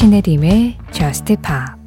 [0.00, 1.78] 신혜림의 Just Pop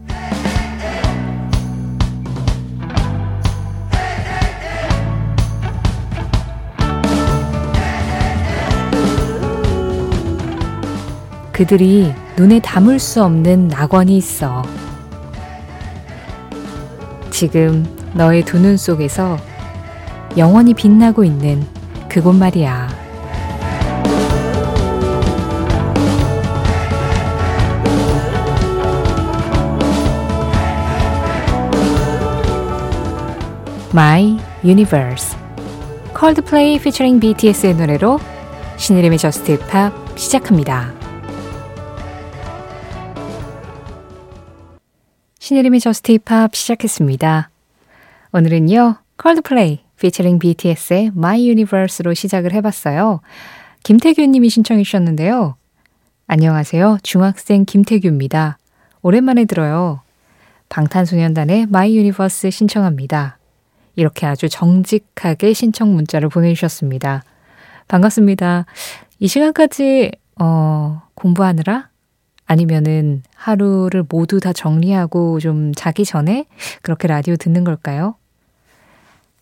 [11.52, 14.62] 그들이 눈에 담을 수 없는 낙원이 있어.
[17.32, 19.38] 지금 너의 두 눈 속에서
[20.38, 21.66] 영원히 빛나고 있는
[22.08, 22.83] 그곳 말이야.
[33.96, 35.38] My Universe
[36.16, 38.20] 콜드플레이 피처링 BTS의 노래로
[38.78, 40.92] 신혜림의 Just Pop 시작합니다.
[45.38, 47.52] 신혜림의 Just Pop 시작했습니다.
[48.32, 53.22] 오늘은요, 콜드플레이 피처링 BTS의 My Universe로 시작을 해봤어요.
[53.84, 55.56] 김태규 님이 신청해 주셨는데요.
[56.26, 56.98] 안녕하세요.
[57.04, 58.58] 중학생 김태규입니다.
[59.04, 60.02] 오랜만에 들어요.
[60.70, 63.38] 방탄소년단의 My Universe 신청합니다.
[63.96, 67.24] 이렇게 아주 정직하게 신청 문자를 보내주셨습니다.
[67.88, 68.66] 반갑습니다.
[69.20, 71.90] 이 시간까지, 어, 공부하느라
[72.46, 76.46] 아니면은 하루를 모두 다 정리하고 좀 자기 전에
[76.82, 78.16] 그렇게 라디오 듣는 걸까요?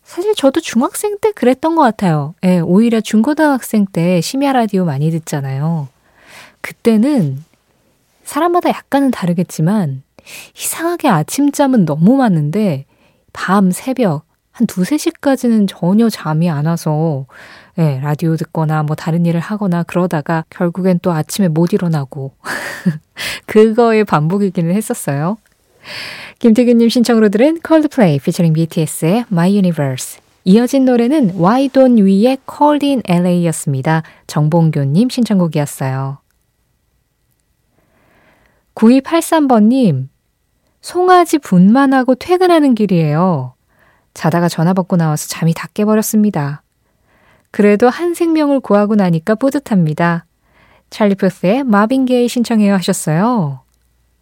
[0.04, 2.34] 사실 저도 중학생 때 그랬던 것 같아요.
[2.44, 5.88] 예, 오히려 중고등학생 때 심야 라디오 많이 듣잖아요.
[6.60, 7.42] 그때는
[8.24, 10.02] 사람마다 약간은 다르겠지만
[10.56, 12.84] 이상하게 아침잠은 너무 많은데
[13.32, 17.26] 밤, 새벽 한 두세 시까지는 전혀 잠이 안 와서
[17.78, 22.32] 예, 라디오 듣거나 뭐 다른 일을 하거나 그러다가 결국엔 또 아침에 못 일어나고
[23.46, 25.38] 그거의 반복이기는 했었어요.
[26.38, 33.02] 김태균님 신청으로 들은 콜드플레이 피처링 BTS의 My Universe 이어진 노래는 Why Don't We의 Called in
[33.08, 34.02] LA였습니다.
[34.26, 36.18] 정봉교님 신청곡이었어요.
[38.74, 40.08] 9283번님,
[40.80, 43.51] 송아지 분만하고 퇴근하는 길이에요.
[44.14, 46.62] 자다가 전화 받고 나와서 잠이 다 깨버렸습니다.
[47.50, 50.24] 그래도 한 생명을 구하고 나니까 뿌듯합니다.
[50.90, 53.60] 찰리 푸스의 마빈 게이 신청해요 하셨어요.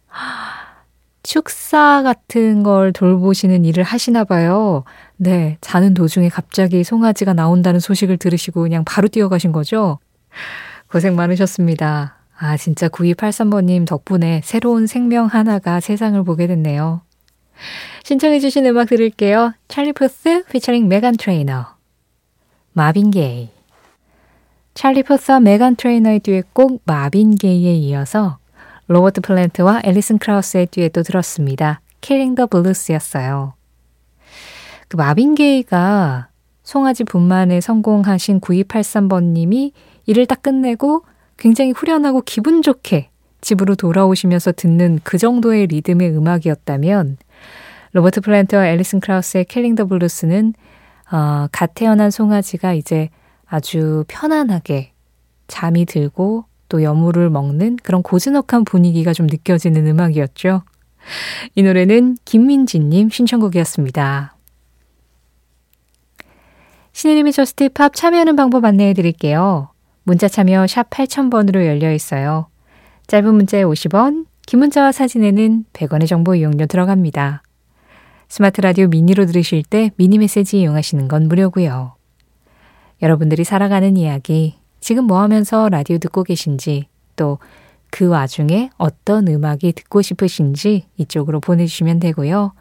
[1.23, 4.83] 축사 같은 걸 돌보시는 일을 하시나 봐요.
[5.17, 9.99] 네, 자는 도중에 갑자기 송아지가 나온다는 소식을 들으시고 그냥 바로 뛰어가신 거죠?
[10.89, 12.17] 고생 많으셨습니다.
[12.37, 17.01] 아, 진짜 9283번님 덕분에 새로운 생명 하나가 세상을 보게 됐네요.
[18.03, 19.53] 신청해주신 음악 들을게요.
[19.67, 21.67] 찰리 푸스 피처링 메간 트레이너
[22.73, 23.49] 마빈 게이
[24.73, 28.37] 찰리 푸스와 메간 트레이너의 듀엣곡 마빈 게이에 이어서
[28.87, 31.81] 로버트 플랜트와 앨리슨 크라우스의 듀엣도 들었습니다.
[32.01, 33.53] Killing the Blues였어요.
[34.87, 36.29] 그 마빈 게이가
[36.63, 39.71] 송아지 분만에 성공하신 9283번님이
[40.05, 41.03] 일을 딱 끝내고
[41.37, 43.09] 굉장히 후련하고 기분 좋게
[43.41, 47.17] 집으로 돌아오시면서 듣는 그 정도의 리듬의 음악이었다면
[47.93, 50.53] 로버트 플랜트와 앨리슨 크라우스의 Killing the Blues는
[51.11, 53.09] 어, 갓 태어난 송아지가 이제
[53.45, 54.93] 아주 편안하게
[55.47, 60.63] 잠이 들고 또 여물을 먹는 그런 고즈넉한 분위기가 좀 느껴지는 음악이었죠.
[61.55, 64.35] 이 노래는 김민지님 신청곡이었습니다.
[66.93, 69.69] 신혜림의 Just Pop 참여하는 방법 안내해 드릴게요.
[70.03, 72.47] 문자 참여 샵 8000번으로 열려 있어요.
[73.07, 77.43] 짧은 문자에 50원, 긴 문자와 사진에는 100원의 정보 이용료 들어갑니다.
[78.31, 81.95] 스마트 라디오 미니로 들으실 때 미니 메시지 이용하시는 건 무료고요.
[83.01, 87.37] 여러분들이 살아가는 이야기, 지금 뭐 하면서 라디오 듣고 계신지, 또
[87.91, 92.53] 그 와중에 어떤 음악이 듣고 싶으신지 이쪽으로 보내주시면 되고요.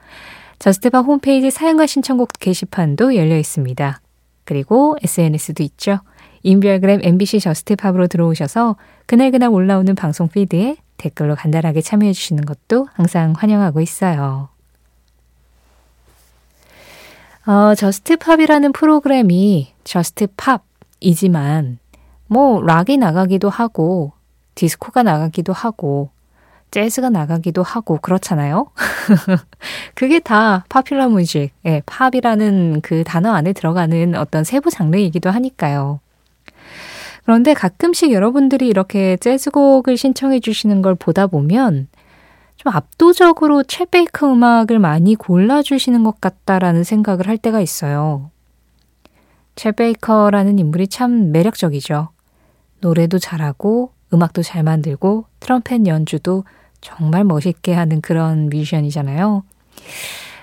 [0.58, 4.00] JUST POP 홈페이지 사연과 신청곡 게시판도 열려 있습니다.
[4.44, 6.00] 그리고 SNS도 있죠.
[6.42, 8.76] 인별그램 MBC JUST POP으로 들어오셔서
[9.06, 14.48] 그날그날 올라오는 방송 feed에 댓글로 간단하게 참여해 주시는 것도 항상 환영하고 있어요.
[17.50, 20.28] 어, JUST POP이라는 프로그램이 JUST
[21.00, 21.80] POP이지만
[22.28, 24.12] 뭐 락이 나가기도 하고
[24.54, 26.10] 디스코가 나가기도 하고
[26.70, 28.68] 재즈가 나가기도 하고 그렇잖아요.
[29.96, 35.98] 그게 다 popular music, 예, 팝이라는 그 단어 안에 들어가는 어떤 세부 장르이기도 하니까요.
[37.24, 41.88] 그런데 가끔씩 여러분들이 이렇게 재즈곡을 신청해 주시는 걸 보다 보면
[42.60, 48.30] 좀 압도적으로 쳇 베이커 음악을 많이 골라주시는 것 같다라는 생각을 할 때가 있어요.
[49.54, 52.10] 쳇 베이커라는 인물이 참 매력적이죠.
[52.82, 56.44] 노래도 잘하고 음악도 잘 만들고 트럼펫 연주도
[56.82, 59.42] 정말 멋있게 하는 그런 뮤지션이잖아요.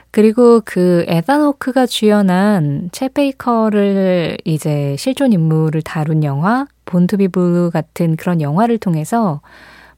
[0.09, 7.27] 그리고 그 에단 호크가 주연한 쳇 베이커를 이제 실존 인물을 다룬 영화 Born to Be
[7.27, 9.41] Blue 같은 그런 영화를 통해서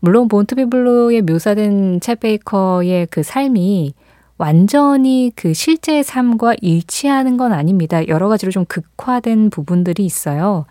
[0.01, 3.94] 물론 Born to Be Blue에 묘사된 쳇 베이커의 그 삶이
[4.38, 8.07] 완전히 그 실제 삶과 일치하는 건 아닙니다.
[8.07, 10.66] 여러 가지로 좀 극화된 부분들이 있어요.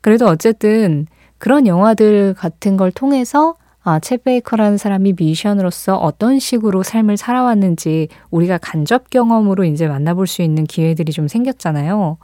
[0.00, 1.06] 그래도 어쨌든
[1.38, 3.54] 그런 영화들 같은 걸 통해서
[3.84, 10.42] 아, 챗 베이커라는 사람이 미션으로서 어떤 식으로 삶을 살아왔는지 우리가 간접 경험으로 이제 만나볼 수
[10.42, 12.18] 있는 기회들이 좀 생겼잖아요.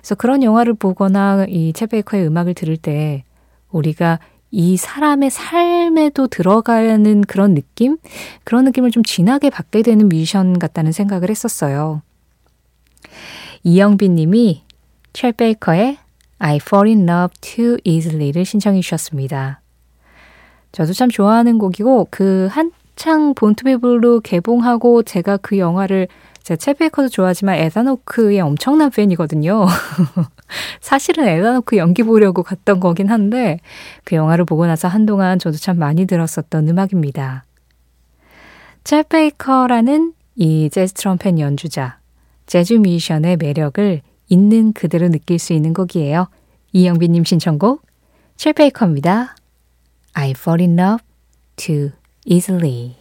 [0.00, 3.24] 그래서 그런 영화를 보거나 이챗 베이커의 음악을 들을 때
[3.70, 4.18] 우리가
[4.50, 7.98] 이 사람의 삶에도 들어가는 그런 느낌?
[8.44, 12.02] 그런 느낌을 좀 진하게 받게 되는 미션 같다는 생각을 했었어요.
[13.62, 14.62] 이영빈 님이
[15.12, 15.98] 쳇 베이커의
[16.38, 19.60] I fall in love too easily를 신청해 주셨습니다.
[20.72, 26.08] 저도 참 좋아하는 곡이고 그 한창 Born to Be Blue 개봉하고 제가 그 영화를
[26.48, 29.66] 제가 쳇 베이커도 좋아하지만 에단 호크의 엄청난 팬이거든요.
[30.80, 33.60] 사실은 에단 호크 연기 보려고 갔던 거긴 한데
[34.04, 37.44] 그 영화를 보고 나서 한동안 저도 참 많이 들었었던 음악입니다.
[38.82, 41.98] 챗 베이커라는 이 재즈 트럼펫 연주자,
[42.46, 46.28] 재즈 뮤지션의 매력을 있는 그대로 느낄 수 있는 곡이에요.
[46.72, 47.82] 이영빈님 신청곡
[48.38, 49.36] 챗 베이커입니다.
[50.14, 51.04] I fall in love
[51.56, 51.90] too
[52.24, 52.96] easily.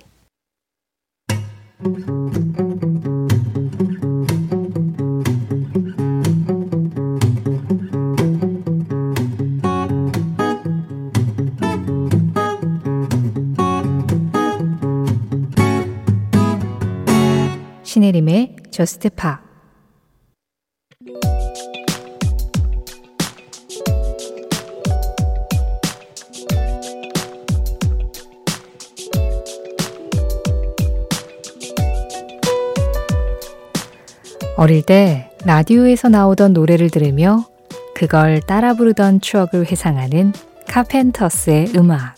[18.88, 19.42] 스트 파
[34.57, 37.45] 어릴 때 라디오에서 나오던 노래를 들으며
[37.94, 40.34] 그걸 따라 부르던 추억을 회상하는
[40.68, 42.16] 카펜터스의 음악.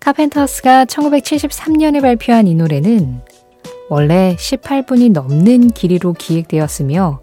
[0.00, 3.20] 카펜터스가 1973년에 발표한 이 노래는
[3.88, 7.20] 원래 18분이 넘는 길이로 기획되었으며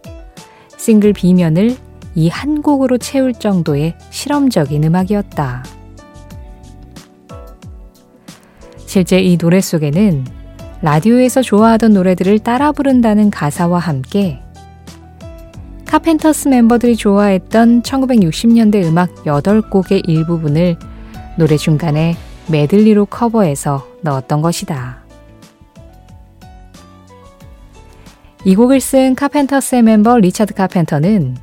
[0.77, 1.75] 싱글 B면을
[2.15, 5.63] 이 한 곡으로 채울 정도의 실험적인 음악이었다.
[8.85, 10.25] 실제 이 노래 속에는
[10.81, 14.39] 라디오에서 좋아하던 노래들을 따라 부른다는 가사와 함께
[15.85, 20.77] 카펜터스 멤버들이 좋아했던 1960년대 음악 8곡의 일부분을
[21.37, 22.15] 노래 중간에
[22.47, 25.02] 메들리로 커버해서 넣었던 것이다.
[28.45, 31.37] 이 곡을 쓴 카펜터스의 멤버 리차드 카펜터는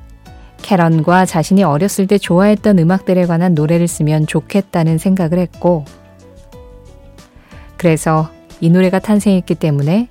[0.58, 5.86] 캐런과 자신이 어렸을 때 좋아했던 음악들에 관한 노래를 쓰면 좋겠다는 생각을 했고,
[7.78, 8.30] 그래서
[8.60, 10.10] 이 노래가 탄생했기 때문에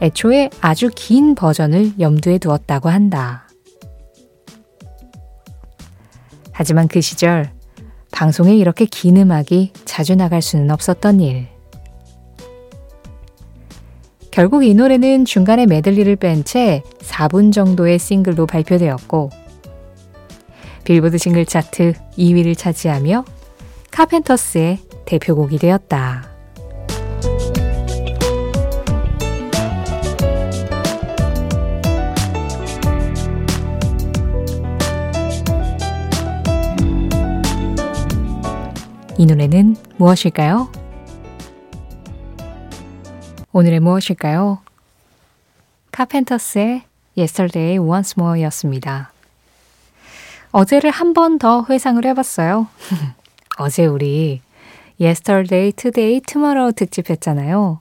[0.00, 3.48] 애초에 아주 긴 버전을 염두에 두었다고 한다.
[6.52, 7.50] 하지만 그 시절
[8.12, 11.57] 방송에 이렇게 긴 음악이 자주 나갈 수는 없었던 일.
[14.38, 19.30] 결국 이 노래는 중간에 메들리를 뺀 채 4분 정도의 싱글로 발표되었고,
[20.84, 23.24] 빌보드 싱글 차트 2위를 차지하며
[23.90, 26.30] 카펜터스의 대표곡이 되었다.
[39.16, 40.87] 이 노래는 무엇일까요?
[43.52, 44.58] 오늘의 무엇일까요?
[45.92, 46.82] 카펜터스의
[47.16, 49.10] Yesterday Once More 였습니다.
[50.52, 52.68] 어제를 한 번 더 회상을 해봤어요.
[53.58, 54.40] 어제 우리
[55.00, 57.80] Yesterday, Today, Tomorrow 특집 했잖아요.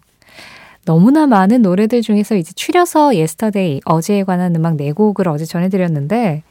[0.86, 6.44] 너무나 많은 노래들 중에서 이제 추려서 Yesterday, 어제에 관한 음악 4곡을 어제 전해드렸는데,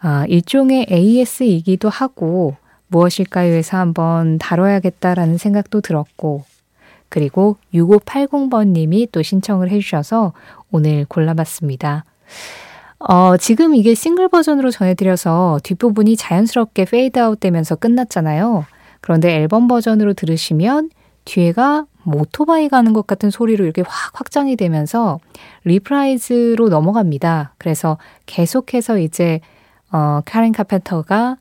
[0.00, 2.56] 아, 일종의 AS이기도 하고,
[2.88, 6.44] 무엇일까요에서 한번 다뤄야겠다라는 생각도 들었고,
[7.08, 10.32] 그리고 6580번님이 또 신청을 해주셔서
[10.70, 12.04] 오늘 골라봤습니다.
[13.00, 18.66] 어, 지금 이게 싱글 버전으로 전해드려서 뒷부분이 자연스럽게 페이드 아웃 되면서 끝났잖아요.
[19.00, 20.90] 그런데 앨범 버전으로 들으시면
[21.24, 25.20] 뒤에가 오토바이 가는 것 같은 소리로 이렇게 확 확장이 되면서
[25.64, 27.52] reprise로 넘어갑니다.
[27.58, 29.40] 그래서 계속해서 이제
[29.92, 31.36] 어, 카렌 카펜터가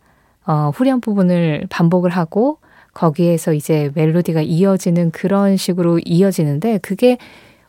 [0.46, 2.60] 어, 후렴 부분을 반복을 하고
[2.98, 7.20] 거기에서 이제 멜로디가 이어지는 그런 식으로 이어지는데 그게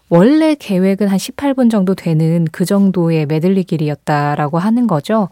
[0.08, 5.28] 원래 계획은 한 18분 정도 되는 그 정도의 메들리 길이었다라고 하는 거죠.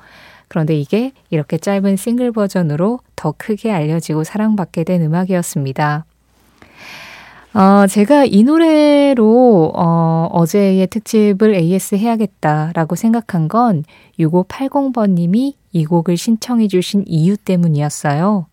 [0.49, 6.05] 그런데 이게 이렇게 짧은 싱글 버전으로 더 크게 알려지고 사랑받게 된 음악이었습니다.
[7.55, 13.83] 어, 제가 이 노래로 어, 어제의 특집을 AS 해야겠다라고 생각한 건
[14.19, 18.47] 6580번님이 이 곡을 신청해 주신 이유 때문이었어요.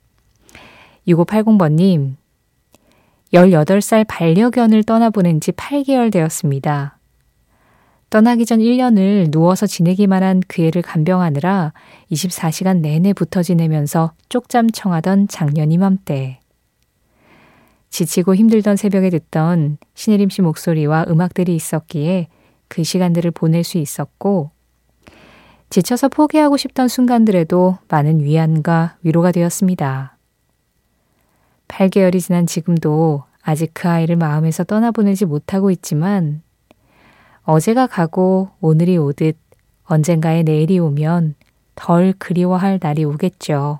[1.08, 2.16] 6580번님,
[3.34, 6.98] 18살 반려견을 떠나보낸 지 8개월 되었습니다.
[8.10, 11.74] 떠나기 전 1년을 누워서 지내기만 한 그 애를 간병하느라
[12.12, 16.40] 24시간 내내 붙어 지내면서 쪽잠 청하던 작년 이맘때.
[17.90, 22.28] 지치고 힘들던 새벽에 듣던 신혜림 씨 목소리와 음악들이 있었기에
[22.68, 24.52] 그 시간들을 보낼 수 있었고,
[25.72, 30.13] 지쳐서 포기하고 싶던 순간들에도 많은 위안과 위로가 되었습니다.
[31.68, 36.42] 8개월이 지난 지금도 아직 그 아이를 마음에서 떠나보내지 못하고 있지만
[37.44, 39.38] 어제가 가고 오늘이 오듯
[39.86, 41.36] 언젠가의 내일이 오면
[41.76, 43.80] 덜 그리워할 날이 오겠죠.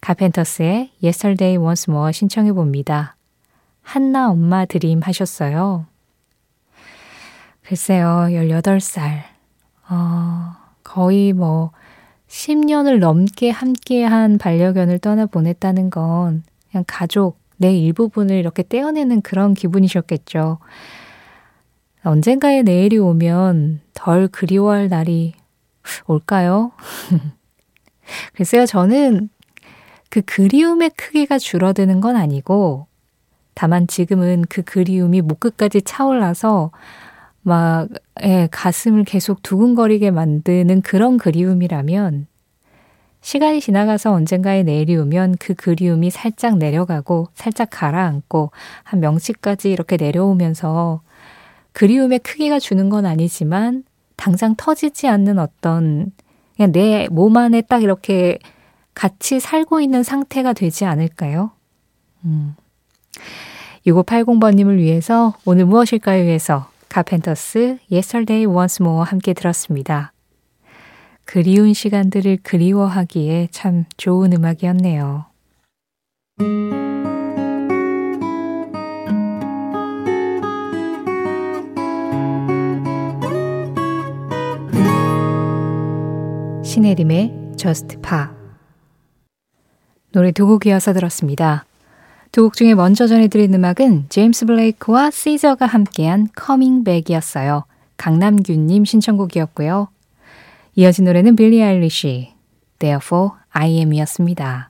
[0.00, 3.16] 카펜터스의 Yesterday Once More 신청해 봅니다.
[3.82, 5.86] 한나 엄마 드림 하셨어요.
[7.62, 9.22] 글쎄요, 18살.
[9.90, 10.52] 어,
[10.84, 11.72] 거의 뭐
[12.28, 20.58] 10년을 넘게 함께한 반려견을 떠나보냈다는 건 그냥 가족, 내 일부분을 이렇게 떼어내는 그런 기분이셨겠죠.
[22.02, 25.34] 언젠가의 내일이 오면 덜 그리워할 날이
[26.06, 26.72] 올까요?
[28.34, 29.28] 글쎄요, 저는
[30.10, 32.86] 그 그리움의 크기가 줄어드는 건 아니고,
[33.54, 36.70] 다만 지금은 그 그리움이 목 끝까지 차올라서
[37.50, 37.86] 막,
[38.24, 42.26] 예, 가슴을 계속 두근거리게 만드는 그런 그리움이라면,
[43.20, 48.50] 시간이 지나가서 언젠가의 내일이 오면 그 그리움이 살짝 내려가고, 살짝 가라앉고,
[48.82, 51.02] 한 명치까지 이렇게 내려오면서
[51.72, 53.84] 그리움의 크기가 주는 건 아니지만
[54.16, 56.10] 당장 터지지 않는 어떤
[56.56, 58.38] 그냥 내 몸 안에 딱 이렇게
[58.94, 61.52] 같이 살고 있는 상태가 되지 않을까요?
[62.24, 62.56] 음.
[63.86, 66.24] 6580번님을 위해서 오늘 무엇일까요?
[66.24, 70.14] 위해서 카펜터스 Yesterday Once More 함께 들었습니다.
[71.26, 75.26] 그리운 시간들을 그리워하기에 참 좋은 음악이었네요.
[86.64, 88.28] 신혜림의 Just Pa
[90.12, 91.66] 노래 두 곡 이어서 들었습니다.
[92.36, 96.28] 두 곡 중에 먼저 전해드린 음악은 제임스 블레이크와 시저가 함께한
[96.84, 97.64] Back이었어요.
[97.96, 99.88] 강남균님 신청곡이었고요.
[100.74, 102.34] 이어진 노래는 빌리 아일리시,
[102.78, 104.68] Therefore I Am이었습니다.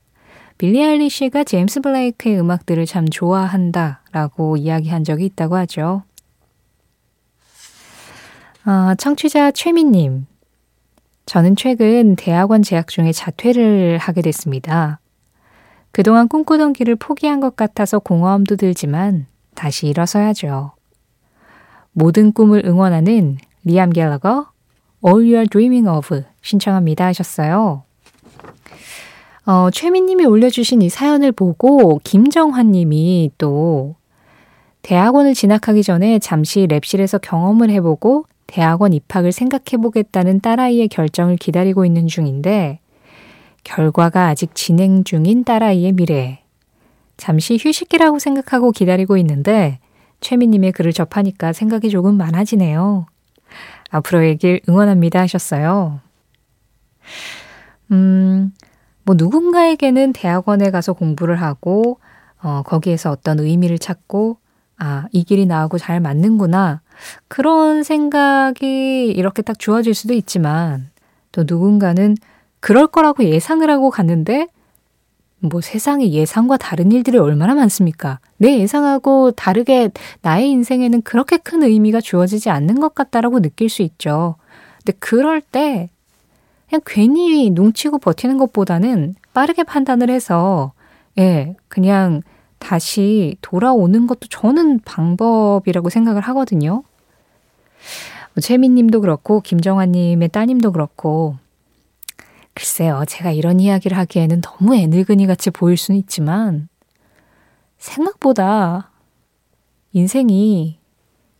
[0.59, 6.05] 빌리 아일리시가 제임스 블레이크의 음악들을 참 좋아한다 라고 이야기한 적이 있다고 하죠.
[8.65, 10.27] 어, 청취자 최민님,
[11.27, 15.01] 저는 최근 대학원 재학 중에 자퇴를 하게 됐습니다.
[15.97, 19.25] 그동안 꿈꾸던 길을 포기한 것 같아서 공허함도 들지만
[19.55, 20.73] 다시 일어서야죠.
[21.93, 24.49] 모든 꿈을 응원하는 리암 갤러거
[25.03, 27.85] All You're Dreaming Of 신청합니다 하셨어요.
[29.47, 33.95] 어, 최민님이 올려주신 이 사연을 보고 김정환님이 또
[34.83, 42.07] 대학원을 진학하기 전에 잠시 랩실에서 경험을 해보고 대학원 입학을 생각해 보겠다는 딸아이의 결정을 기다리고 있는
[42.07, 42.81] 중인데,
[43.67, 46.45] 결과가 아직 진행 중인 딸아이의 미래.
[47.17, 49.81] 잠시 휴식기라고 생각하고 기다리고 있는데,
[50.21, 53.07] 최미님의 글을 접하니까 생각이 조금 많아지네요.
[53.91, 55.99] 앞으로의 길 응원합니다 하셨어요.
[57.91, 58.53] 음,
[59.03, 61.99] 뭐 누군가에게는 대학원에 가서 공부를 하고,
[62.41, 64.39] 어, 거기에서 어떤 의미를 찾고,
[64.79, 66.83] 아, 이 길이 나하고 잘 맞는구나.
[67.27, 70.91] 그런 생각이 이렇게 딱 주어질 수도 있지만
[71.33, 72.15] 또 누군가는
[72.67, 74.49] 그럴 거라고 예상을 하고 갔는데
[75.39, 78.19] 뭐 세상에 예상과 다른 일들이 얼마나 많습니까?
[78.39, 79.91] 내 예상하고 다르게
[80.23, 84.35] 나의 인생에는 그렇게 큰 의미가 주어지지 않는 것 같다라고 느낄 수 있죠.
[84.79, 85.91] 근데 그럴 때
[86.69, 90.73] 그냥 괜히 눈치고 버티는 것보다는 빠르게 판단을 해서
[91.19, 92.23] 예, 그냥
[92.59, 96.83] 다시 돌아오는 것도 저는 방법이라고 생각을 하거든요.
[98.35, 101.37] 뭐 최민님도 그렇고 김정환님의 따님도 그렇고
[102.57, 106.69] 글쎄요, 제가 이런 이야기를 하기에는 너무 애늙은이 같이 보일 수는 있지만
[107.77, 108.91] 생각보다
[109.93, 110.79] 인생이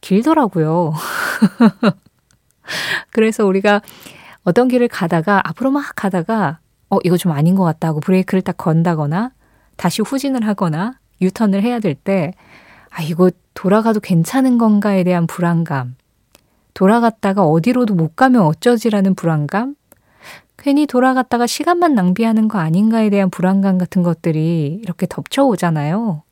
[0.03, 0.93] 길더라고요.
[3.11, 3.81] 그래서 우리가
[4.45, 6.59] 어떤 길을 가다가 앞으로 막 가다가
[6.91, 9.33] 어 이거 좀 아닌 것 같다 고 브레이크를 딱 건다거나
[9.77, 12.35] 다시 후진을 하거나 유턴을 해야 될 때,
[12.91, 15.97] 아, 이거 돌아가도 괜찮은 건가에 대한 불안감.
[16.75, 19.77] 돌아갔다가 어디로도 못 가면 어쩌지라는 불안감?
[20.59, 26.23] 괜히 돌아갔다가 시간만 낭비하는 거 아닌가에 대한 불안감 같은 것들이 이렇게 덮쳐오잖아요.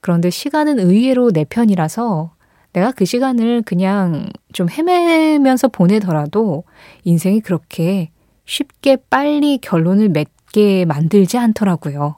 [0.00, 2.32] 그런데 시간은 의외로 내 편이라서
[2.72, 6.64] 내가 그 시간을 그냥 좀 헤매면서 보내더라도
[7.04, 8.10] 인생이 그렇게
[8.44, 12.16] 쉽게 빨리 결론을 맺 있게 만들지 않더라고요.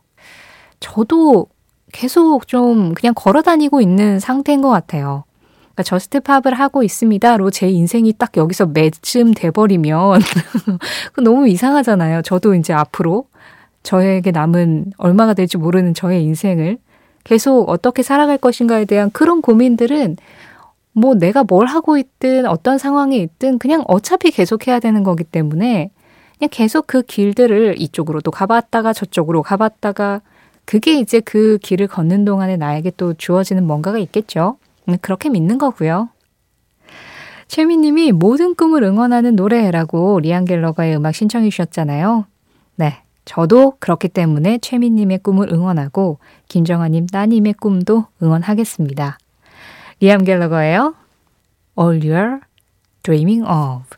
[0.78, 1.46] 저도
[1.92, 5.24] 계속 좀 그냥 걸어 다니고 있는 상태인 것 같아요.
[5.76, 10.21] 그러니까 저스트 팝을 하고 있습니다로 제 인생이 딱 여기서 매쯤 돼버리면
[11.23, 12.23] 너무 이상하잖아요.
[12.23, 13.26] 저도 이제 앞으로
[13.83, 16.78] 저에게 남은 얼마가 될지 모르는 저의 인생을
[17.25, 20.16] 계속 어떻게 살아갈 것인가에 대한 그런 고민들은
[20.92, 25.90] 뭐 내가 뭘 하고 있든 어떤 상황에 있든 그냥 어차피 계속 해야 되는 거기 때문에
[26.38, 30.23] 그냥 계속 그 길들을 이쪽으로도 가봤다가 저쪽으로 가봤다가
[30.64, 34.56] 그게 이제 그 길을 걷는 동안에 나에게 또 주어지는 뭔가가 있겠죠.
[34.88, 36.08] 음, 그렇게 믿는 거고요.
[37.48, 42.26] 최미님이 모든 꿈을 응원하는 노래라고 리안 갤러가의 음악 신청해 주셨잖아요.
[42.76, 43.02] 네.
[43.24, 49.18] 저도 그렇기 때문에 최미님의 꿈을 응원하고 김정아님 따님의 꿈도 응원하겠습니다.
[50.00, 50.94] 리암 갤러거예요.
[51.78, 52.40] All You're
[53.02, 53.96] Dreaming Of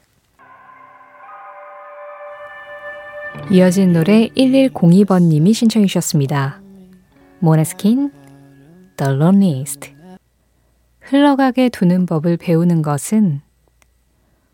[3.51, 6.61] 이어진 노래 1102번님이 신청해 주셨습니다.
[7.41, 8.11] 모네스킨
[8.97, 9.98] The Loneliest
[11.11, 13.41] 흘러가게 두는 법을 배우는 것은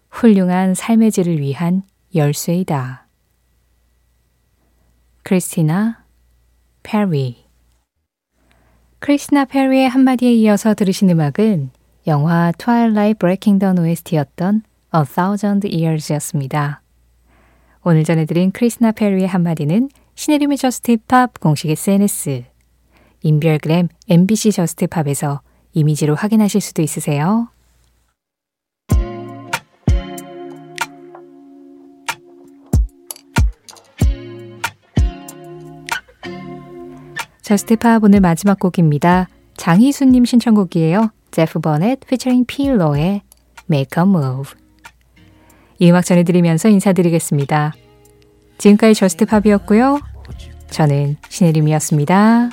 [0.09, 1.83] 훌륭한 삶의 질을 위한
[2.15, 3.09] 열쇠이다.
[5.25, 6.05] 크리스티나
[6.85, 7.45] 페리
[9.01, 11.71] 크리스티나 페리의 한마디에 이어서 들으신 음악은
[12.07, 14.63] 영화 Twilight Breaking Dawn OST였던
[14.95, 16.83] A Thousand Years였습니다.
[17.83, 22.45] 오늘 전해드린 크리스티나 페리의 한마디는 신혜림의 JUST POP 공식 SNS,
[23.23, 25.41] 인별그램 MBC JUST POP에서
[25.75, 27.49] 이미지로 확인하실 수도 있으세요.
[37.43, 39.29] JUST POP 오늘 마지막 곡입니다.
[39.57, 41.11] 장희수님 신청곡이에요.
[41.31, 43.21] 제프 버넷 피처링 필로의
[43.71, 44.53] Make a Move.
[45.79, 47.75] 이 음악 전해드리면서 인사드리겠습니다.
[48.57, 50.01] 지금까지 JUST POP이었고요.
[50.71, 52.51] 저는 신혜림이었습니다.